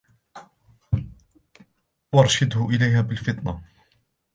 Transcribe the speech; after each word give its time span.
وَأَرْشَدَهُ 2.13 2.69
إلَيْهَا 2.69 3.01
بِالْفَطِنَةِ 3.01 3.63